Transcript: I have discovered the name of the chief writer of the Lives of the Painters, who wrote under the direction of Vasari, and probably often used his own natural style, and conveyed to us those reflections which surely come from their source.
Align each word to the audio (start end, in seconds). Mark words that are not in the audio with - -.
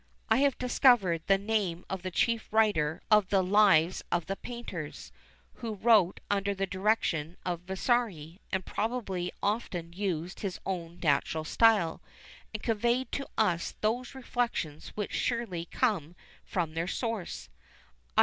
I 0.31 0.37
have 0.37 0.57
discovered 0.57 1.21
the 1.27 1.37
name 1.37 1.85
of 1.87 2.01
the 2.01 2.09
chief 2.09 2.47
writer 2.51 3.03
of 3.11 3.27
the 3.29 3.43
Lives 3.43 4.01
of 4.11 4.25
the 4.25 4.35
Painters, 4.35 5.11
who 5.61 5.75
wrote 5.75 6.21
under 6.27 6.55
the 6.55 6.65
direction 6.65 7.37
of 7.45 7.61
Vasari, 7.67 8.39
and 8.51 8.65
probably 8.65 9.31
often 9.43 9.93
used 9.93 10.39
his 10.39 10.59
own 10.65 10.99
natural 11.03 11.43
style, 11.43 12.01
and 12.51 12.63
conveyed 12.63 13.11
to 13.11 13.29
us 13.37 13.75
those 13.81 14.15
reflections 14.15 14.87
which 14.95 15.13
surely 15.13 15.65
come 15.65 16.15
from 16.45 16.73
their 16.73 16.87
source. 16.87 17.49